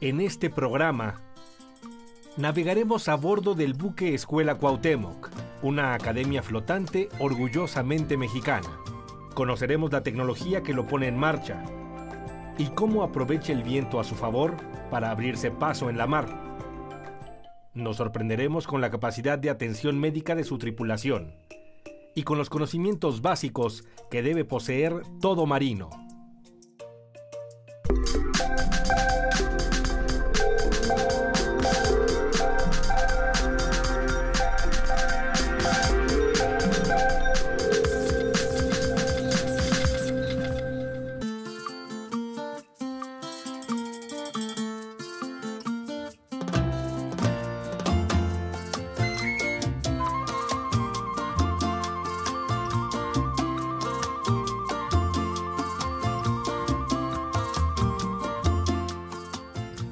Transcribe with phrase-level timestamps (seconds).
[0.00, 1.20] En este programa
[2.36, 5.28] navegaremos a bordo del buque Escuela Cuauhtémoc,
[5.62, 8.68] una academia flotante orgullosamente mexicana.
[9.34, 11.64] Conoceremos la tecnología que lo pone en marcha
[12.58, 14.54] y cómo aprovecha el viento a su favor
[14.88, 16.28] para abrirse paso en la mar.
[17.74, 21.34] Nos sorprenderemos con la capacidad de atención médica de su tripulación
[22.14, 25.90] y con los conocimientos básicos que debe poseer todo marino.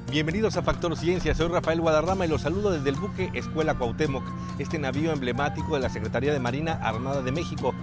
[0.09, 4.23] Bienvenidos a Factor Ciencia, soy Rafael Guadarrama y los saludo desde el buque Escuela Cuauhtémoc,
[4.57, 7.73] este navío emblemático de la Secretaría de Marina Armada de México.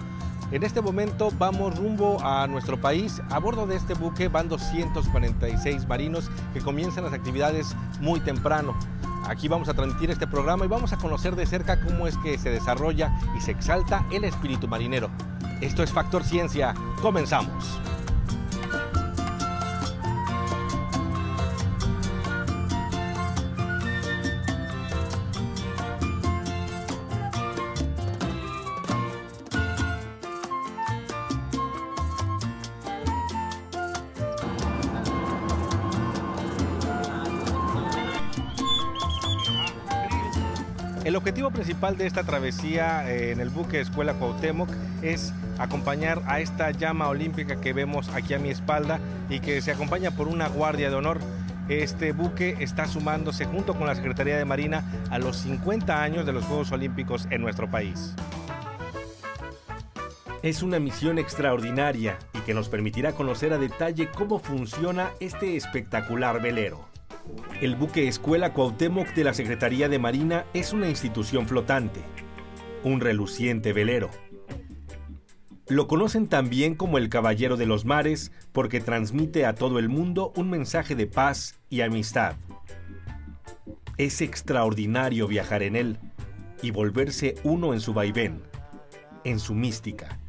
[0.51, 3.21] En este momento vamos rumbo a nuestro país.
[3.29, 8.75] A bordo de este buque van 246 marinos que comienzan las actividades muy temprano.
[9.27, 12.39] Aquí vamos a transmitir este programa y vamos a conocer de cerca cómo es que
[12.39, 15.11] se desarrolla y se exalta el espíritu marinero.
[15.61, 16.73] Esto es Factor Ciencia.
[17.03, 17.79] Comenzamos.
[41.05, 44.71] El objetivo principal de esta travesía eh, en el buque Escuela Cuauhtémoc
[45.03, 49.71] es acompañar a esta llama olímpica que vemos aquí a mi espalda y que se
[49.71, 51.19] acompaña por una guardia de honor.
[51.69, 56.33] Este buque está sumándose junto con la Secretaría de Marina a los 50 años de
[56.33, 58.15] los Juegos Olímpicos en nuestro país.
[60.41, 66.41] Es una misión extraordinaria y que nos permitirá conocer a detalle cómo funciona este espectacular
[66.41, 66.94] velero.
[67.61, 72.01] El buque Escuela Cuauhtémoc de la Secretaría de Marina es una institución flotante,
[72.83, 74.09] un reluciente velero.
[75.67, 80.31] Lo conocen también como el Caballero de los Mares porque transmite a todo el mundo
[80.35, 82.35] un mensaje de paz y amistad.
[83.97, 85.97] Es extraordinario viajar en él
[86.61, 88.41] y volverse uno en su vaivén,
[89.23, 90.19] en su mística,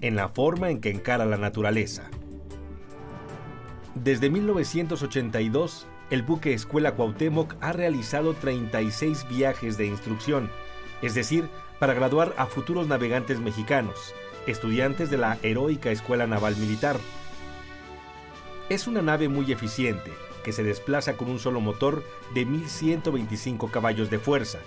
[0.00, 2.04] en la forma en que encara la naturaleza.
[3.94, 10.50] Desde 1982, el buque Escuela Cuauhtémoc ha realizado 36 viajes de instrucción,
[11.02, 11.48] es decir,
[11.80, 14.14] para graduar a futuros navegantes mexicanos,
[14.46, 16.96] estudiantes de la heroica Escuela Naval Militar.
[18.68, 20.12] Es una nave muy eficiente,
[20.44, 24.58] que se desplaza con un solo motor de 1125 caballos de fuerza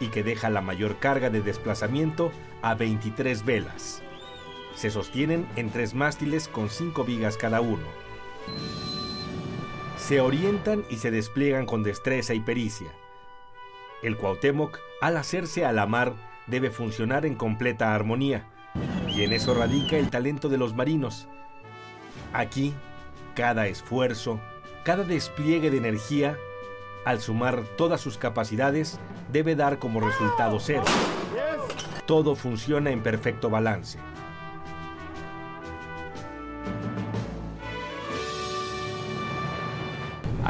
[0.00, 2.32] y que deja la mayor carga de desplazamiento
[2.62, 4.02] a 23 velas.
[4.74, 7.86] Se sostienen en tres mástiles con cinco vigas cada uno
[10.08, 12.88] se orientan y se despliegan con destreza y pericia.
[14.02, 16.14] El Cuauhtémoc, al hacerse a la mar,
[16.46, 18.46] debe funcionar en completa armonía,
[19.06, 21.28] y en eso radica el talento de los marinos.
[22.32, 22.72] Aquí,
[23.34, 24.40] cada esfuerzo,
[24.82, 26.38] cada despliegue de energía,
[27.04, 28.98] al sumar todas sus capacidades,
[29.30, 30.84] debe dar como resultado cero.
[32.06, 33.98] Todo funciona en perfecto balance.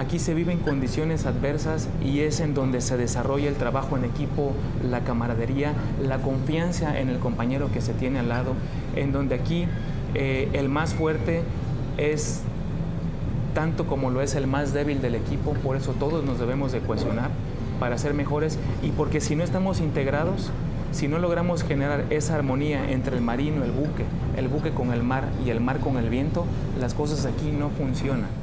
[0.09, 4.55] Aquí se viven condiciones adversas y es en donde se desarrolla el trabajo en equipo,
[4.83, 8.55] la camaradería, la confianza en el compañero que se tiene al lado,
[8.97, 9.67] en donde aquí
[10.15, 11.43] eh, el más fuerte
[11.99, 12.41] es
[13.55, 16.81] tanto como lo es el más débil del equipo, por eso todos nos debemos de
[16.81, 17.29] cohesionar
[17.79, 20.51] para ser mejores y porque si no estamos integrados,
[20.91, 24.07] si no logramos generar esa armonía entre el marino, el buque,
[24.39, 26.47] el buque con el mar y el mar con el viento,
[26.81, 28.38] las cosas aquí no funcionan.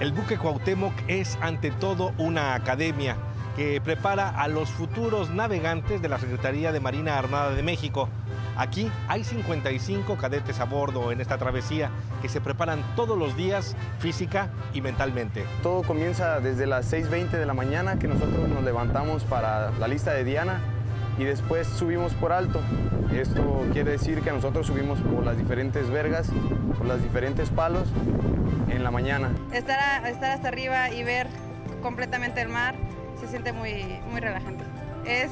[0.00, 3.16] El buque Cuauhtémoc es ante todo una academia
[3.56, 8.08] que prepara a los futuros navegantes de la Secretaría de Marina Armada de México.
[8.56, 11.90] Aquí hay 55 cadetes a bordo en esta travesía
[12.22, 15.44] que se preparan todos los días física y mentalmente.
[15.64, 20.12] Todo comienza desde las 6.20 de la mañana que nosotros nos levantamos para la lista
[20.12, 20.60] de Diana
[21.18, 22.60] y después subimos por alto.
[23.12, 26.30] Esto quiere decir que nosotros subimos por las diferentes vergas,
[26.76, 27.88] por los diferentes palos
[28.68, 29.30] en la mañana.
[29.52, 31.26] Estar, estar hasta arriba y ver
[31.82, 32.74] completamente el mar
[33.20, 34.64] se siente muy, muy relajante.
[35.04, 35.30] Es,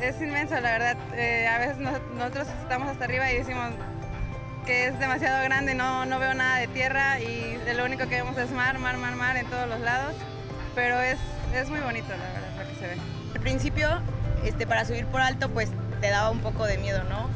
[0.00, 0.96] es inmenso, la verdad.
[1.14, 3.70] Eh, a veces nosotros estamos hasta arriba y decimos,
[4.58, 8.36] porque es demasiado grande, no, no veo nada de tierra y lo único que vemos
[8.38, 10.14] es mar, mar, mar, mar en todos los lados,
[10.74, 11.18] pero es,
[11.54, 13.00] es muy bonito la verdad lo que se ve.
[13.34, 13.88] Al principio,
[14.44, 15.70] este, para subir por alto, pues
[16.00, 17.28] te daba un poco de miedo, ¿no?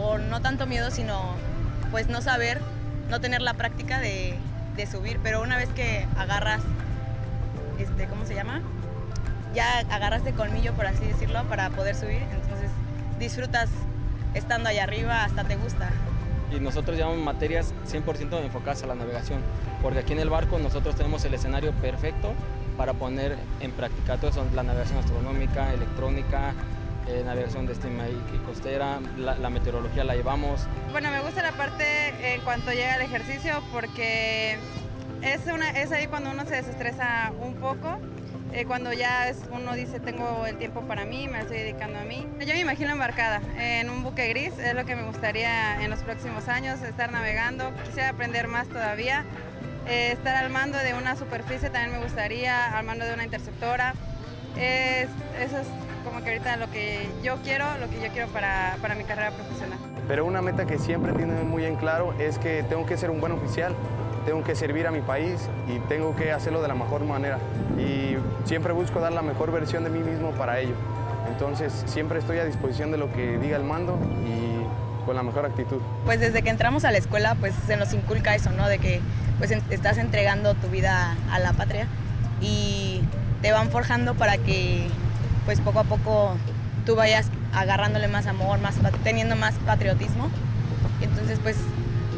[0.00, 1.34] O no tanto miedo, sino
[1.90, 2.60] pues no saber,
[3.08, 4.34] no tener la práctica de,
[4.76, 6.62] de subir, pero una vez que agarras,
[7.78, 8.60] este, ¿cómo se llama?
[9.54, 12.70] Ya agarras de colmillo, por así decirlo, para poder subir, entonces
[13.18, 13.68] disfrutas
[14.34, 15.90] estando allá arriba, hasta te gusta.
[16.52, 19.40] Y nosotros llevamos materias 100% enfocadas a la navegación,
[19.82, 22.32] porque aquí en el barco nosotros tenemos el escenario perfecto
[22.78, 26.54] para poner en práctica todo eso, la navegación astronómica, electrónica,
[27.08, 30.66] eh, navegación de estima y, costera, la, la, meteorología la llevamos.
[30.92, 34.56] Bueno, me gusta la parte en cuanto llega el ejercicio porque
[35.22, 37.98] es, una, es ahí cuando uno se desestresa un poco.
[38.52, 42.04] Eh, cuando ya es, uno dice tengo el tiempo para mí, me estoy dedicando a
[42.04, 42.26] mí.
[42.40, 46.00] Yo me imagino embarcada en un buque gris, es lo que me gustaría en los
[46.00, 47.72] próximos años, estar navegando.
[47.84, 49.24] Quisiera aprender más todavía.
[49.88, 53.94] Eh, estar al mando de una superficie también me gustaría, al mando de una interceptora.
[54.58, 55.08] Es,
[55.40, 55.66] eso es
[56.04, 59.30] como que ahorita lo que yo quiero, lo que yo quiero para, para mi carrera
[59.30, 59.78] profesional.
[60.06, 63.20] Pero una meta que siempre tiene muy en claro es que tengo que ser un
[63.20, 63.74] buen oficial,
[64.26, 67.38] tengo que servir a mi país y tengo que hacerlo de la mejor manera.
[67.78, 70.74] Y siempre busco dar la mejor versión de mí mismo para ello.
[71.30, 75.46] Entonces siempre estoy a disposición de lo que diga el mando y con la mejor
[75.46, 75.78] actitud.
[76.04, 78.68] Pues desde que entramos a la escuela pues se nos inculca eso, ¿no?
[78.68, 79.00] De que
[79.38, 81.86] pues estás entregando tu vida a la patria
[82.40, 83.00] y
[83.42, 84.88] te van forjando para que
[85.44, 86.36] pues poco a poco
[86.84, 90.28] tú vayas agarrándole más amor, más, teniendo más patriotismo.
[91.00, 91.56] Entonces pues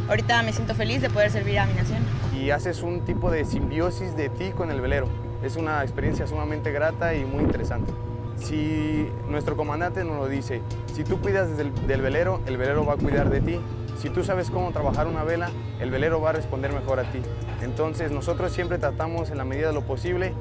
[0.08, 2.02] ahorita me siento feliz de poder servir a mi nación.
[2.36, 5.08] Y haces un tipo de simbiosis de ti con el velero.
[5.44, 7.92] Es una experiencia sumamente grata y muy interesante.
[8.36, 10.62] Si nuestro comandante nos lo dice,
[10.94, 13.60] si tú cuidas del, del velero, el velero va a cuidar de ti.
[14.00, 17.20] Si tú sabes cómo trabajar una vela, el velero va a responder mejor a ti.
[17.60, 20.32] Entonces nosotros siempre tratamos en la medida de lo posible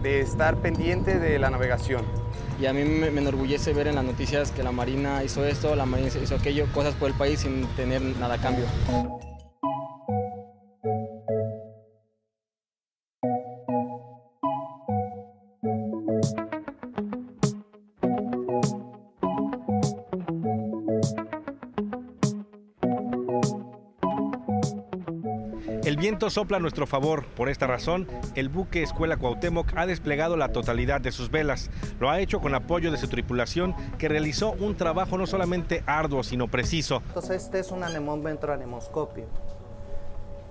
[0.00, 2.04] de estar pendiente de la navegación.
[2.60, 5.74] Y a mí me, me enorgullece ver en las noticias que la Marina hizo esto,
[5.74, 8.66] la Marina hizo aquello, cosas por el país sin tener nada a cambio.
[26.20, 27.24] Viento sopla a nuestro favor.
[27.24, 31.70] Por esta razón, el buque Escuela Cuauhtémoc ha desplegado la totalidad de sus velas.
[31.98, 36.22] Lo ha hecho con apoyo de su tripulación, que realizó un trabajo no solamente arduo,
[36.22, 37.00] sino preciso.
[37.06, 39.24] Entonces, este es un anemómetro anemoscopio.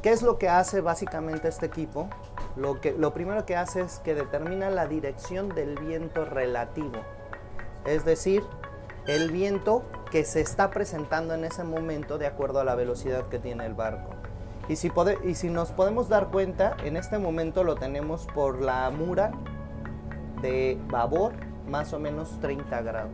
[0.02, 2.10] ¿Qué es lo que hace básicamente este equipo?
[2.56, 7.04] Lo, que, lo primero que hace es que determina la dirección del viento relativo.
[7.86, 8.42] Es decir,
[9.06, 13.38] el viento que se está presentando en ese momento de acuerdo a la velocidad que
[13.38, 14.19] tiene el barco.
[14.70, 19.32] Y si, nos podemos dar cuenta, en este momento lo tenemos por la mura
[20.44, 21.34] de babor,
[21.68, 23.12] más o menos 30 grados.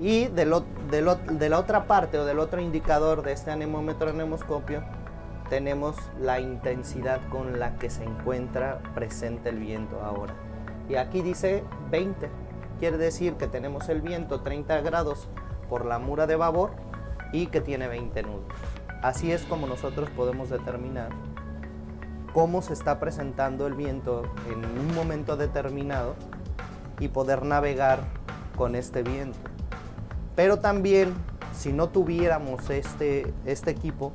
[0.00, 0.44] Y de,
[0.90, 4.82] de la otra parte o del otro indicador de este anemómetro anemoscopio,
[5.48, 10.34] tenemos la intensidad con la que se encuentra presente el viento ahora.
[10.88, 11.62] Y aquí dice
[11.92, 12.28] 20,
[12.80, 15.28] quiere decir que tenemos el viento 30 grados
[15.68, 16.72] por la mura de babor
[17.32, 18.52] y que tiene 20 nudos.
[19.02, 21.10] Así es como nosotros podemos determinar
[22.32, 26.14] cómo se está presentando el viento en un momento determinado
[27.00, 28.00] y poder navegar
[28.56, 29.38] con este viento.
[30.34, 31.14] Pero también,
[31.54, 34.12] si no tuviéramos este, este equipo,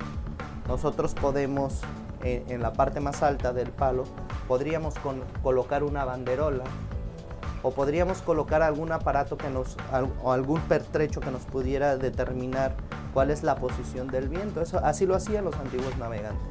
[0.68, 1.82] nosotros podemos,
[2.24, 4.04] en, la parte más alta del palo,
[4.48, 4.94] podríamos
[5.42, 6.64] colocar una banderola
[7.64, 9.78] o podríamos colocar algún aparato que nos,
[10.24, 12.76] o algún pertrecho que nos pudiera determinar
[13.14, 14.62] cuál es la posición del viento.
[14.62, 16.48] Eso, así lo hacían los antiguos navegantes.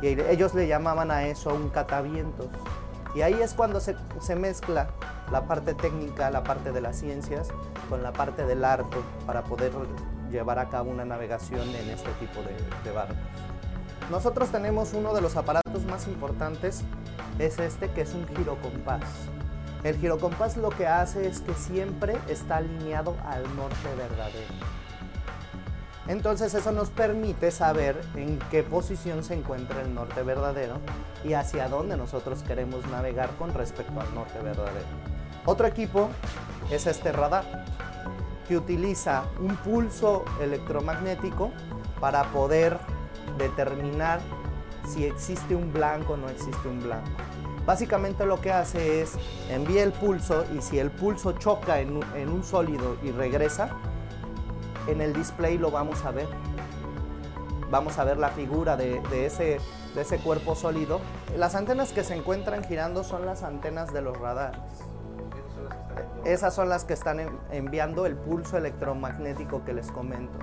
[0.00, 2.46] Y ellos le llamaban a eso un catavientos.
[3.14, 4.88] Y ahí es cuando se, se, mezcla
[5.30, 7.48] la parte técnica, la parte de las ciencias,
[7.88, 8.96] con la parte del arte
[9.26, 9.70] para poder
[10.30, 13.16] llevar a cabo una navegación en este tipo de, de barcos.
[14.10, 16.82] Nosotros tenemos uno de los aparatos más importantes,
[17.38, 19.04] es este que es un girocompás.
[19.84, 24.71] El girocompás lo que hace es que siempre está alineado al norte verdadero.
[26.08, 30.78] Entonces eso nos permite saber en qué posición se encuentra el norte verdadero
[31.24, 34.86] y hacia dónde nosotros queremos navegar con respecto al norte verdadero.
[35.44, 36.08] Otro equipo
[36.70, 37.44] es este radar,
[38.48, 41.52] que utiliza un pulso electromagnético
[42.00, 42.78] para poder
[43.38, 44.20] determinar
[44.88, 47.10] si existe un blanco o no existe un blanco.
[47.64, 49.12] Básicamente lo que hace es
[49.48, 53.70] envía el pulso y si el pulso choca en un, sólido y regresa,
[54.86, 56.28] en el display lo vamos a ver.
[57.70, 59.58] vamos a ver la figura de, ese,
[59.94, 61.00] de ese cuerpo sólido.
[61.36, 64.60] Las antenas que se encuentran girando son las antenas de los radares.
[66.24, 67.20] Esas son las que están
[67.50, 70.38] enviando el pulso electromagnético que les comento.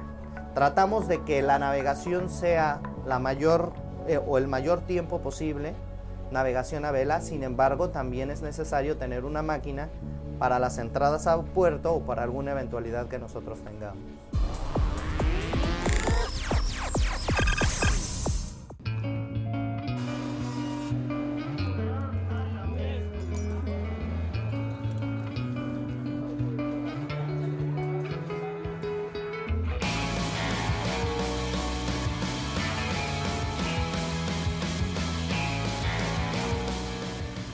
[0.54, 3.72] Tratamos de que la navegación sea la mayor
[4.08, 5.74] eh, o el mayor tiempo posible,
[6.32, 9.88] navegación a vela, sin embargo también es necesario tener una máquina
[10.40, 14.19] para las entradas a puerto o para alguna eventualidad que nosotros tengamos.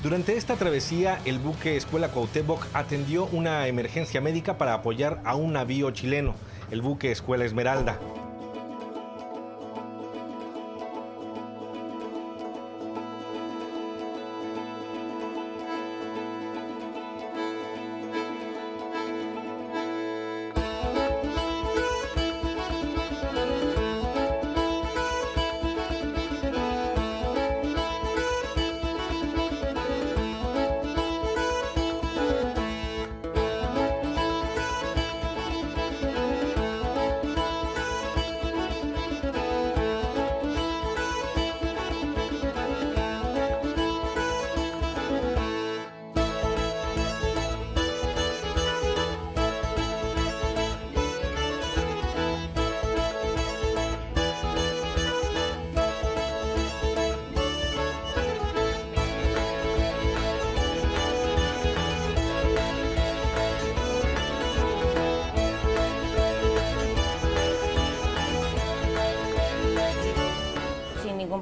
[0.05, 5.53] Durante esta travesía, el buque Escuela Cuauhtémoc atendió una emergencia médica para apoyar a un
[5.53, 6.35] navío chileno,
[6.71, 7.99] el buque Escuela Esmeralda.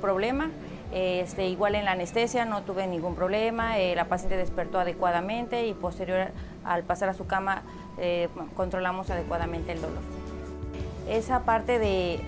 [0.03, 0.51] Problema.
[0.91, 5.74] Este, igual en la anestesia no tuve ningún problema, eh, la paciente despertó adecuadamente y
[5.74, 6.27] posterior
[6.63, 7.63] al pasar a su cama
[7.98, 10.03] eh, controlamos adecuadamente el dolor.
[11.10, 12.19] Esa parte de,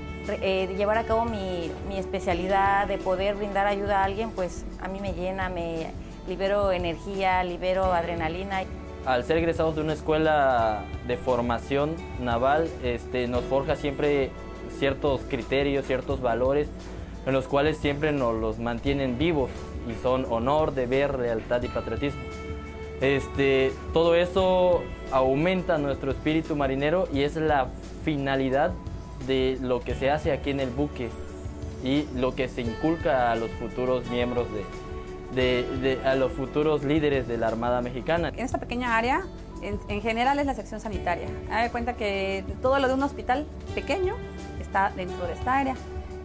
[0.42, 4.88] eh, llevar a cabo mi, mi, especialidad, de poder brindar ayuda a alguien, pues a
[4.88, 5.92] mí me llena, me
[6.28, 8.64] libero energía, libero adrenalina.
[9.06, 14.32] Al ser egresados de una escuela de formación naval, este, nos forja siempre
[14.80, 16.68] ciertos criterios, ciertos valores
[17.26, 19.50] en los cuales siempre nos los mantienen vivos
[19.90, 22.22] y son honor, deber, lealtad y patriotismo.
[23.02, 27.68] Este, todo eso aumenta nuestro espíritu marinero y es la
[28.04, 28.72] finalidad
[29.28, 31.10] de lo que se hace aquí en el buque
[31.84, 34.48] y lo que se inculca a los futuros miembros
[35.34, 38.30] de, a los futuros líderes de la Armada Mexicana.
[38.30, 39.24] En esta pequeña área,
[39.62, 41.28] en, general es la sección sanitaria.
[41.52, 44.16] Hay cuenta que todo lo de un hospital pequeño
[44.60, 45.76] está dentro de esta área.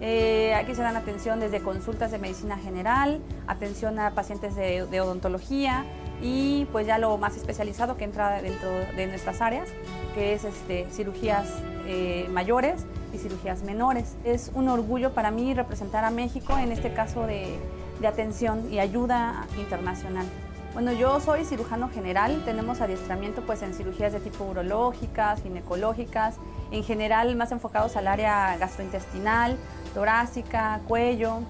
[0.01, 5.85] Eh, aquí se dan atención desde consultas de medicina general, atención a pacientes de, odontología
[6.23, 9.69] y pues ya lo más especializado que entra dentro de nuestras áreas,
[10.15, 11.49] que es este, cirugías
[11.87, 14.17] eh, mayores y cirugías menores.
[14.25, 17.59] Es un orgullo para mí representar a México en este caso de,
[18.01, 20.27] de atención y ayuda internacional.
[20.73, 26.37] Bueno, yo soy cirujano general, tenemos adiestramiento pues en cirugías de tipo urológicas, ginecológicas,
[26.71, 29.57] en general más enfocados al área gastrointestinal,
[29.91, 31.41] torácica, cuello.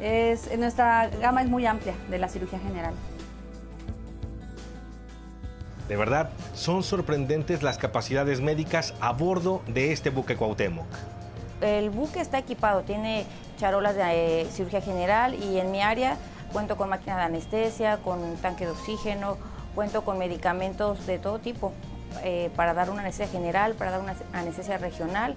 [0.00, 2.94] Es, nuestra gama es muy amplia de la cirugía general.
[5.88, 10.86] De verdad, son sorprendentes las capacidades médicas a bordo de este buque Cuauhtémoc.
[11.60, 13.26] El buque está equipado, tiene
[13.58, 16.16] charolas de eh, cirugía general y en mi área
[16.52, 19.38] cuento con máquina de anestesia, con tanque de oxígeno,
[19.74, 21.72] cuento con medicamentos de todo tipo
[22.22, 25.34] eh, para dar una anestesia general, para dar una anestesia regional.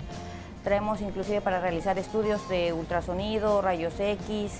[0.65, 4.51] Traemos inclusive para realizar estudios de ultrasonido, rayos X,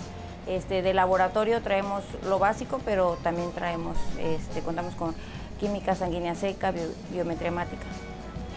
[0.45, 5.15] este, de laboratorio traemos lo básico, pero también traemos, este, contamos con
[5.59, 6.71] química sanguínea seca,
[7.11, 7.85] biometría hemática.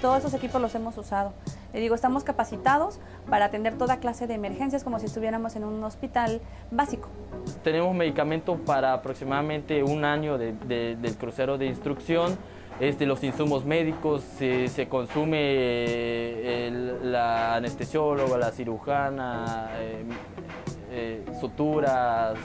[0.03, 1.33] Todos esos equipos los hemos usado.
[1.73, 2.99] Le digo, estamos capacitados
[3.31, 7.09] para atender toda clase de emergencias como si estuviéramos en un hospital básico.
[7.65, 12.37] Tenemos medicamento para aproximadamente un año del crucero de instrucción.
[12.81, 20.05] Este, los insumos médicos, se consume eh, la anestesióloga, la cirujana, eh,
[20.91, 22.39] eh, suturas,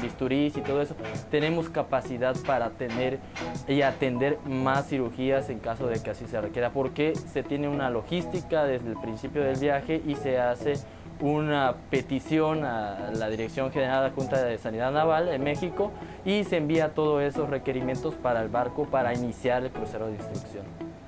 [0.00, 0.94] bisturís y todo eso.
[1.32, 3.18] Tenemos capacidad para tener
[3.66, 7.90] y atender más cirugías en caso de que así se requiera, porque se tiene una
[7.90, 10.74] logística desde el principio del viaje y se hace
[11.20, 15.92] una petición a la Dirección General de Junta de Sanidad Naval en México
[16.24, 20.64] y se envía todos esos requerimientos para el barco para iniciar el crucero de instrucción.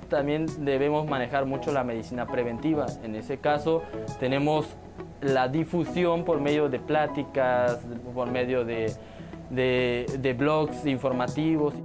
[0.09, 2.87] también debemos manejar mucho la medicina preventiva.
[3.03, 3.83] En ese caso
[4.19, 4.65] tenemos
[5.21, 7.79] la difusión por medio de pláticas,
[8.13, 11.75] por medio de blogs informativos.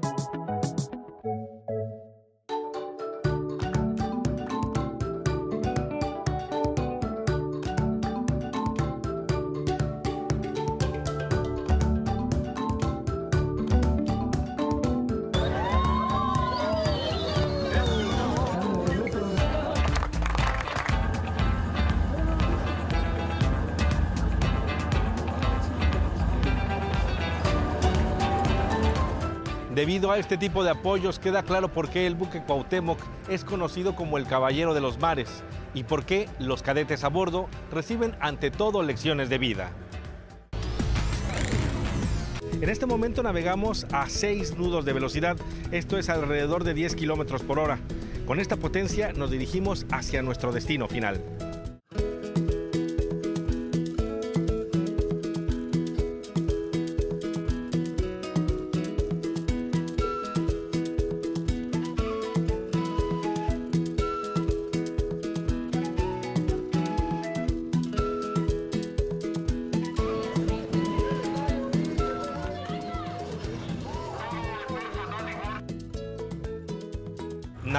[30.04, 32.98] Debido a este tipo de apoyos queda claro por qué el buque Cuauhtémoc
[33.30, 35.42] es conocido como el Caballero de los Mares
[35.72, 39.72] y por qué los cadetes a bordo reciben ante todo lecciones de vida.
[42.60, 45.38] En este momento navegamos a 6 nudos de velocidad,
[45.72, 47.78] esto es alrededor de 10 kilómetros por hora.
[48.26, 51.18] Con esta potencia nos dirigimos hacia nuestro destino final.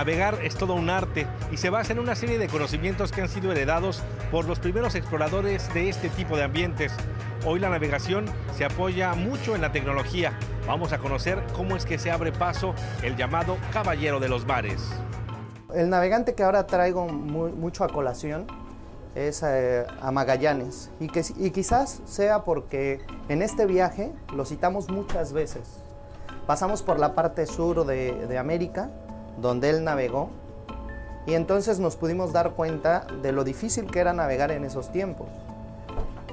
[0.05, 3.27] Navegar es todo un arte y se basa en una serie de conocimientos que han
[3.27, 6.93] sido heredados por los primeros exploradores de este tipo de ambientes.
[7.43, 10.38] Hoy la navegación se apoya mucho en la tecnología.
[10.67, 14.88] Vamos a conocer cómo es que se abre paso el llamado Caballero de los Mares.
[15.74, 18.45] El navegante que ahora traigo muy, mucho a colación
[19.15, 25.33] es eh, a Magallanes y, que, quizás sea porque en este viaje lo citamos muchas
[25.33, 25.79] veces.
[26.45, 28.91] Pasamos por la parte sur de América,
[29.42, 30.30] donde él navegó,
[31.25, 35.27] y entonces nos pudimos dar cuenta de lo difícil que era navegar en esos tiempos.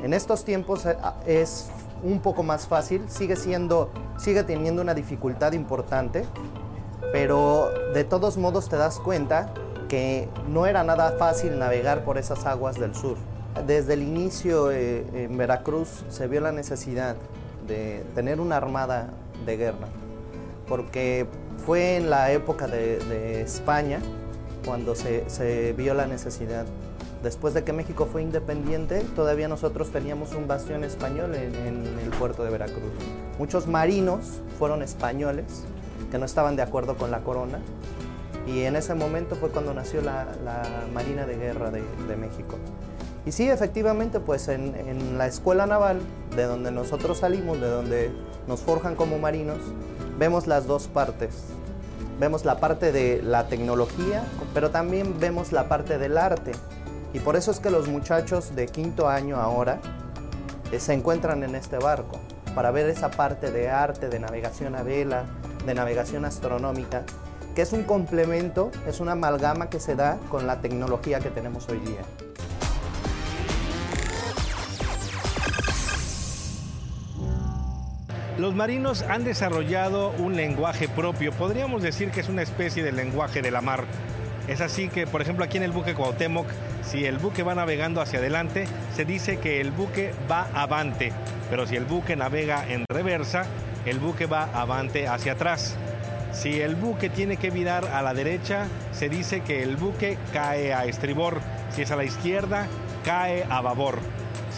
[0.03, 1.71] En estos tiempos eh, es
[2.03, 6.25] un poco más fácil, sigue siendo, sigue teniendo una dificultad importante,
[7.13, 9.53] pero de todos modos te das cuenta
[9.89, 13.17] que no era nada fácil navegar por esas aguas del sur.
[13.67, 17.17] Desde el inicio eh, en Veracruz se vio la necesidad
[17.67, 19.11] de tener una armada
[19.47, 19.89] de guerra,
[20.67, 21.27] porque
[21.65, 24.01] fue en la época de, España
[24.65, 26.67] cuando se, vio la necesidad.
[27.23, 32.43] Después de que México fue independiente, todavía nosotros teníamos un bastión español en, el puerto
[32.45, 32.93] de Veracruz.
[33.39, 35.65] Muchos marinos fueron españoles
[36.11, 37.59] que no estaban de acuerdo con la corona
[38.47, 40.63] y en ese momento fue cuando nació la, la
[40.93, 42.57] Marina de Guerra de, de, México.
[43.25, 46.01] Y sí, efectivamente, pues en, la escuela naval,
[46.35, 48.11] de donde nosotros salimos, de donde
[48.49, 49.59] nos forjan como marinos,
[50.19, 51.45] vemos las dos partes.
[52.19, 56.53] Vemos la parte de la tecnología, pero también vemos la parte del arte.
[57.15, 59.81] Y por eso es que los muchachos de quinto año ahora
[60.73, 62.19] eh, se encuentran en este barco,
[62.55, 65.27] para ver esa parte de arte, de navegación a vela,
[65.65, 67.03] de navegación astronómica,
[67.55, 71.69] que es un complemento, es una amalgama que se da con la tecnología que tenemos
[71.69, 72.01] hoy día.
[78.43, 83.41] Los marinos han desarrollado un lenguaje propio, podríamos decir que es una especie de lenguaje
[83.41, 83.85] de la mar.
[84.49, 86.49] Es así que, por ejemplo, aquí en el buque Cuauhtémoc,
[86.83, 91.13] si el buque va navegando hacia adelante, se dice que el buque va avante,
[91.51, 93.45] pero si el buque navega en reversa,
[93.87, 95.77] el buque va avante hacia atrás.
[96.33, 100.75] Si el buque tiene que virar a la derecha, se dice que el buque cae
[100.75, 101.39] a estribor.
[101.71, 102.67] Si es a la izquierda,
[103.05, 104.01] cae a babor.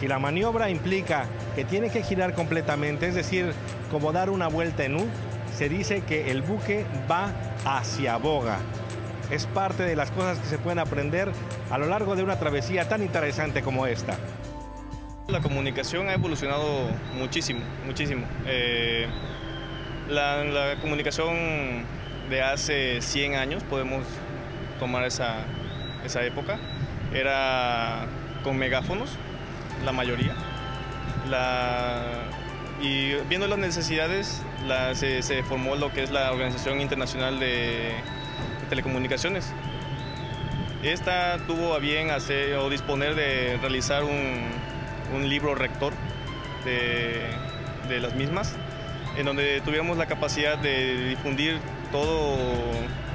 [0.00, 3.52] Si la maniobra implica que tiene que girar completamente, es decir,
[3.94, 5.06] como dar una vuelta en U,
[5.56, 7.30] se dice que el buque va
[7.64, 8.58] hacia boga.
[9.30, 11.30] Es parte de las cosas que se pueden aprender
[11.70, 14.18] a lo largo de una travesía tan interesante como esta.
[15.28, 18.26] La comunicación ha evolucionado muchísimo, muchísimo.
[18.46, 19.06] Eh,
[20.08, 21.84] la, comunicación
[22.28, 24.04] de hace 100 años, podemos
[24.80, 25.36] tomar esa,
[26.04, 26.58] esa época,
[27.12, 28.06] era
[28.42, 29.10] con megáfonos,
[29.84, 30.34] la mayoría.
[31.30, 32.24] La,
[32.80, 34.42] y viendo las necesidades,
[34.94, 37.92] se, formó lo que es la Organización Internacional de,
[38.68, 39.52] Telecomunicaciones.
[40.82, 45.92] Esta tuvo a bien hacer o disponer de realizar un, libro rector
[46.64, 48.54] de, las mismas,
[49.16, 51.60] en donde tuviéramos la capacidad de difundir
[51.92, 52.36] todo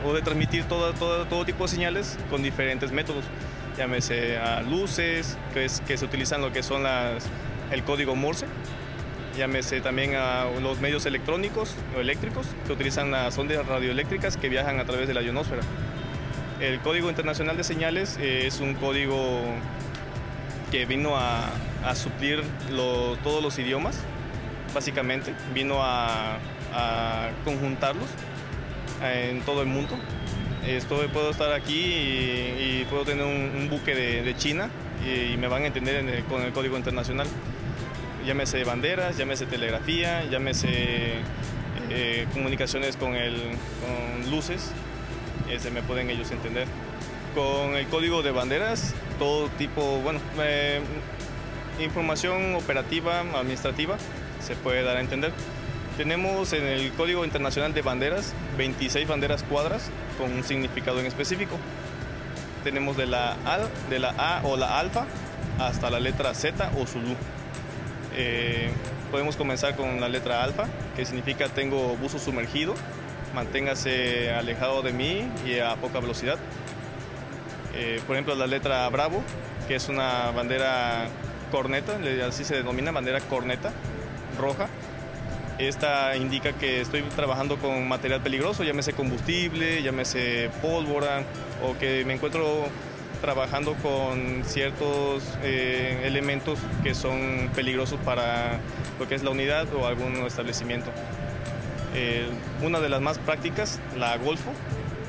[0.05, 3.25] o de transmitir todo, tipo de señales con diferentes métodos
[3.77, 6.83] llámese a luces, que, es, que se utilizan lo que son
[7.71, 8.45] el código Morse,
[9.37, 14.79] llámese también a los medios electrónicos o eléctricos, que utilizan las ondas radioeléctricas que viajan
[14.79, 15.61] a través de la ionosfera.
[16.59, 19.41] El Código Internacional de Señales eh, es un código
[20.71, 21.49] que vino a,
[21.85, 23.97] a suplir lo- todos los idiomas,
[24.73, 25.33] básicamente.
[25.53, 26.37] Vino a,
[26.73, 28.09] a conjuntarlos
[29.03, 29.97] eh, en todo el mundo.
[30.67, 34.69] Estoy, puedo estar aquí y, y puedo tener un, un buque de, de China
[35.03, 37.25] y, me van a entender en el- con el código internacional.
[38.25, 41.15] Llámese banderas, llámese telegrafía, llámese
[41.89, 44.71] eh, comunicaciones con, el, con luces,
[45.57, 46.67] se me pueden ellos entender.
[47.33, 50.81] Con el código de banderas, todo tipo, bueno, eh,
[51.79, 53.97] información operativa, administrativa,
[54.41, 55.31] se puede dar a entender.
[55.97, 61.57] Tenemos en el Código Internacional de Banderas 26 banderas cuadras con un significado en específico.
[62.63, 65.05] Tenemos de la A, de la A o la alfa
[65.59, 67.15] hasta la letra Z o Zulu.
[68.21, 68.69] Eh,
[69.11, 72.75] podemos comenzar con la letra alfa, que significa tengo buzo sumergido,
[73.33, 76.37] manténgase alejado de mí y a poca velocidad.
[77.75, 79.23] Eh, por ejemplo, la letra bravo,
[79.69, 81.07] que es una bandera
[81.49, 83.71] corneta, así se denomina bandera corneta,
[84.37, 84.67] roja.
[85.57, 91.23] Esta indica que estoy trabajando con material peligroso, llámese combustible, llámese pólvora,
[91.65, 92.67] o que me encuentro
[93.21, 98.59] trabajando con ciertos eh, elementos que son peligrosos para
[98.99, 100.91] lo que es la unidad o algún establecimiento.
[101.95, 102.27] Eh,
[102.61, 104.51] una de las más prácticas, la Golfo,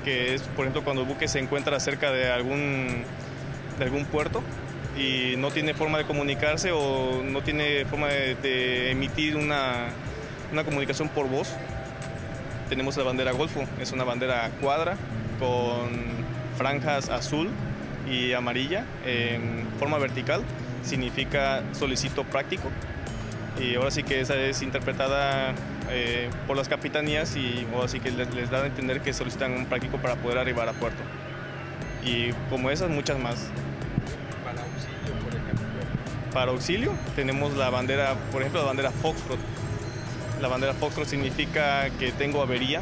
[0.04, 3.04] que es, por ejemplo, cuando el buque se encuentra cerca de algún,
[3.78, 4.42] de algún puerto
[4.96, 9.88] y no tiene forma de comunicarse o no tiene forma de, de emitir una,
[10.52, 11.48] una comunicación por voz.
[12.68, 14.96] Tenemos la bandera Golfo, es una bandera cuadra
[15.38, 15.90] con
[16.56, 17.50] franjas azul
[18.08, 20.42] y amarilla en forma vertical,
[20.82, 22.70] significa solicito práctico.
[23.60, 25.54] Y ahora sí que esa es interpretada
[25.90, 29.52] eh, por las capitanías y ahora sí que les, les da a entender que solicitan
[29.52, 31.02] un práctico para poder arribar a puerto.
[32.04, 33.48] Y como esas, muchas más.
[34.44, 36.32] Para auxilio, por ejemplo.
[36.32, 39.38] Para auxilio tenemos la bandera, por ejemplo, la bandera Foxtrot.
[40.40, 42.80] La bandera Foxtrot significa que tengo avería,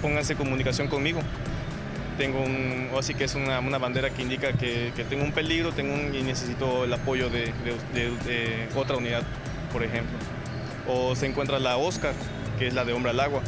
[0.00, 1.20] pónganse comunicación conmigo.
[2.18, 5.72] Tengo un, así que es una, una bandera que indica que, que tengo un peligro
[5.72, 7.46] tengo un- y necesito el apoyo de,
[7.92, 9.22] de- de- de otra unidad,
[9.72, 10.16] por ejemplo.
[10.86, 12.12] O se encuentra la Oscar,
[12.58, 13.42] que es la de hombre al agua.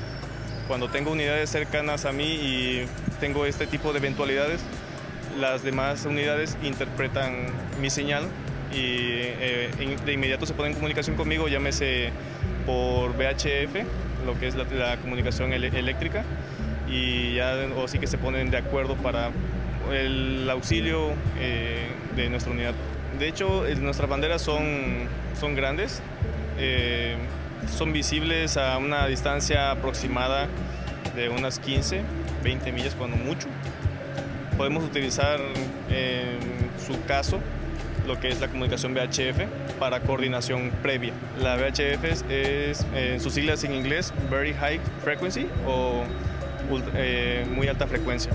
[0.66, 2.86] Cuando tengo unidades cercanas a mí y
[3.20, 4.60] tengo este tipo de eventualidades,
[5.38, 7.46] las demás unidades interpretan
[7.80, 8.24] mi señal
[8.72, 12.10] y eh, de inmediato se ponen en comunicación conmigo, llámese
[12.66, 13.76] por VHF,
[14.26, 16.24] lo que es la, la comunicación eléctrica,
[16.88, 19.30] y ya o sí que se ponen de acuerdo para
[19.92, 22.74] el auxilio eh, de nuestra unidad.
[23.18, 26.02] De hecho, nuestras banderas son, son grandes,
[26.58, 27.16] eh,
[27.76, 30.48] son visibles a una distancia aproximada
[31.14, 32.02] de unas 15,
[32.42, 33.48] 20 millas cuando mucho.
[34.56, 35.40] Podemos utilizar
[35.90, 36.38] en
[36.86, 37.40] su caso
[38.06, 41.12] lo que es la comunicación VHF para coordinación previa.
[41.40, 46.04] La VHF es, es, eh, sus siglas en inglés Very High Frequency o
[46.94, 48.32] eh, muy alta frecuencia.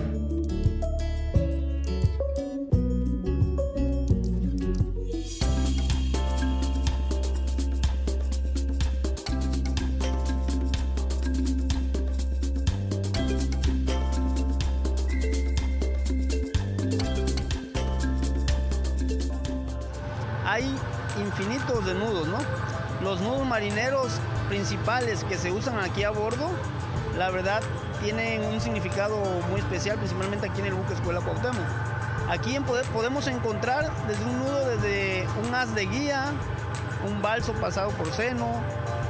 [20.51, 20.65] hay
[21.17, 22.37] infinitos de nudos, ¿no?
[23.01, 24.11] Los nudos marineros
[24.49, 26.49] principales que se usan aquí a bordo,
[27.17, 27.61] la verdad,
[28.01, 29.17] tienen un significado
[29.49, 31.65] muy especial, principalmente aquí en el buque Escuela Cuauhtémoc.
[32.29, 36.31] Aquí en pode- podemos encontrar desde un nudo, desde un haz de guía,
[37.07, 38.47] un balso pasado por seno,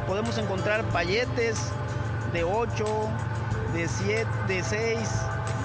[0.08, 1.60] podemos encontrar payetes
[2.34, 2.86] de 8,
[3.74, 5.00] de 7, de 6,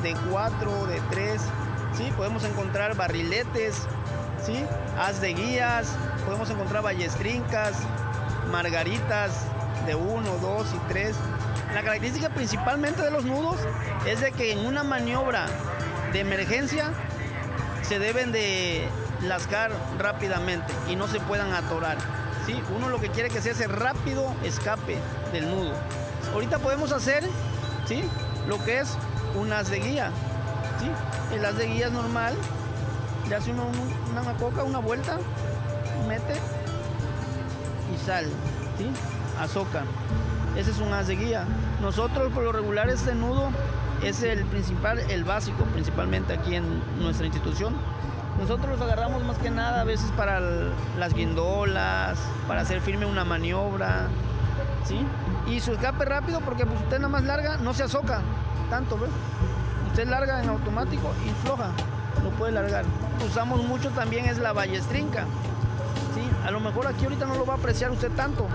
[0.02, 1.40] de 4, de 3,
[1.96, 2.12] ¿sí?
[2.16, 3.82] Podemos encontrar barriletes,
[4.44, 4.64] ¿sí?
[4.98, 5.88] Haz de guías,
[6.24, 7.74] podemos encontrar ballestrincas,
[8.50, 9.32] margaritas
[9.86, 11.16] de 1, 2 y 3.
[11.76, 13.56] La característica principalmente de los nudos
[14.06, 15.44] es de que en una maniobra
[16.10, 16.90] de emergencia
[17.82, 18.88] se deben de
[19.20, 21.98] lascar rápidamente y no se puedan atorar.
[22.46, 22.58] ¿sí?
[22.74, 24.96] Uno lo que quiere que sea ese rápido escape
[25.34, 25.72] del nudo.
[26.32, 27.22] Ahorita podemos hacer
[27.86, 28.02] ¿sí?
[28.48, 28.96] lo que es
[29.34, 30.10] un haz de guía.
[30.80, 30.90] ¿sí?
[31.36, 32.34] El haz de guía es normal,
[33.28, 35.18] le hace uno un- una coca, una vuelta,
[36.08, 36.36] mete
[37.94, 38.24] y sal,
[38.78, 38.88] ¿sí?
[39.38, 39.82] Azoca.
[40.56, 41.44] Ese es un haz de guía.
[41.80, 43.50] Nosotros por lo regular este nudo
[44.02, 46.64] es el principal, el básico principalmente aquí en
[47.00, 47.74] nuestra institución.
[48.38, 50.40] Nosotros los agarramos más que nada a veces para
[50.98, 54.08] las guindolas, para hacer firme una maniobra,
[54.84, 54.98] ¿sí?
[55.50, 58.20] Y su escape rápido porque pues usted nada más larga, no se azoca
[58.68, 59.10] tanto, ¿ves?
[59.88, 61.70] Usted larga en automático y floja,
[62.22, 62.84] lo puede largar.
[63.24, 65.24] Usamos mucho también es la ballestrinca.
[66.14, 66.20] ¿sí?
[66.46, 68.46] A lo mejor aquí ahorita no lo va a apreciar usted tanto.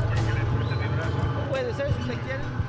[1.50, 2.61] Puede ser, si usted quiere.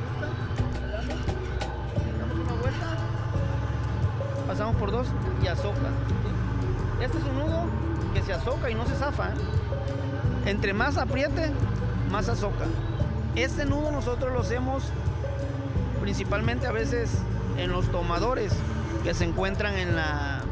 [4.73, 5.07] por 2
[5.43, 5.91] y azoca.
[7.01, 7.65] Este es un nudo
[8.15, 9.29] que se azoca y no se zafa.
[9.29, 9.35] ¿eh?
[10.47, 11.51] Entre más apriete,
[12.11, 12.67] más azoca.
[13.35, 14.85] Este nudo nosotros lo hacemos
[16.01, 17.11] principalmente a veces
[17.59, 18.53] en los tomadores
[19.05, 20.43] que se encuentran en, la,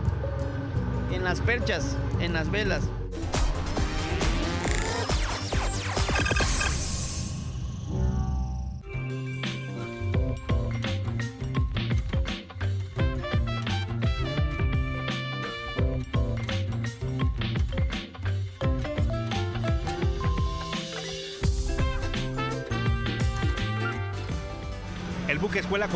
[1.13, 2.83] en las perchas, en las velas.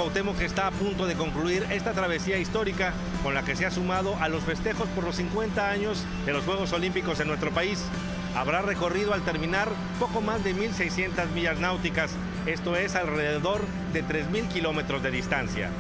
[0.05, 4.15] Cuauhtémoc está a punto de concluir esta travesía histórica con la que se ha sumado
[4.21, 7.83] a los festejos por los 50 años de los Juegos Olímpicos en nuestro país.
[8.37, 12.11] Habrá recorrido al terminar poco más de 1.600 millas náuticas,
[12.45, 13.63] esto es alrededor
[13.95, 15.71] de 3.000 kilómetros de distancia.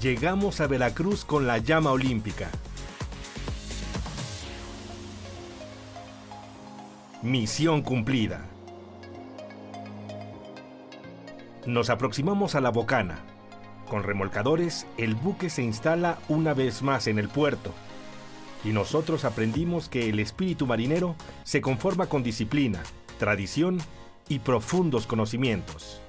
[0.00, 2.50] Llegamos a Veracruz con la llama olímpica.
[7.20, 8.46] Misión cumplida.
[11.68, 13.18] Nos aproximamos a la bocana.
[13.90, 17.74] Con remolcadores, el buque se instala una vez más en el puerto.
[18.64, 22.82] Y nosotros aprendimos que el espíritu marinero se conforma con disciplina,
[23.18, 23.76] tradición
[24.30, 26.00] y profundos conocimientos.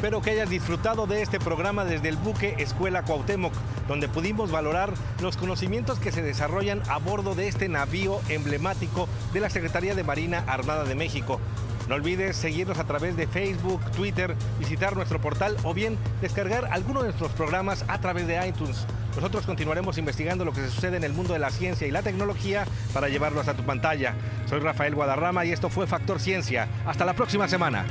[0.00, 3.52] Espero que hayas disfrutado de este programa desde el buque Escuela Cuauhtémoc,
[3.86, 9.40] donde pudimos valorar los conocimientos que se desarrollan a bordo de este navío emblemático de
[9.40, 11.38] la Secretaría de Marina Armada de México.
[11.86, 17.00] No olvides seguirnos a través de Facebook, Twitter, visitar nuestro portal o bien descargar alguno
[17.00, 18.86] de nuestros programas a través de iTunes.
[19.16, 22.00] Nosotros continuaremos investigando lo que se sucede en el mundo de la ciencia y la
[22.00, 24.14] tecnología para llevarlos a tu pantalla.
[24.48, 26.68] Soy Rafael Guadarrama y esto fue Factor Ciencia.
[26.86, 27.84] Hasta la próxima semana.